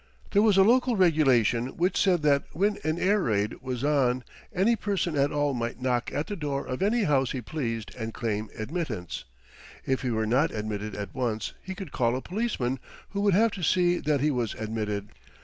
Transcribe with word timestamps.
There 0.31 0.41
was 0.41 0.57
a 0.57 0.63
local 0.63 0.95
regulation 0.95 1.77
which 1.77 1.95
said 1.95 2.23
that 2.23 2.45
when 2.53 2.79
an 2.83 2.97
air 2.97 3.21
raid 3.21 3.61
was 3.61 3.83
on 3.83 4.23
any 4.51 4.75
person 4.75 5.15
at 5.15 5.31
all 5.31 5.53
might 5.53 5.79
knock 5.79 6.11
at 6.11 6.25
the 6.25 6.35
door 6.35 6.65
of 6.65 6.81
any 6.81 7.03
house 7.03 7.33
he 7.33 7.39
pleased 7.41 7.93
and 7.95 8.11
claim 8.11 8.49
admittance. 8.57 9.25
If 9.85 10.01
he 10.01 10.09
were 10.09 10.25
not 10.25 10.49
admitted 10.49 10.95
at 10.95 11.13
once 11.13 11.53
he 11.61 11.75
could 11.75 11.91
call 11.91 12.15
a 12.15 12.21
policeman, 12.23 12.79
who 13.09 13.21
would 13.21 13.35
have 13.35 13.51
to 13.51 13.61
see 13.63 13.99
that 13.99 14.21
he 14.21 14.31
was 14.31 14.55
admitted. 14.55 15.09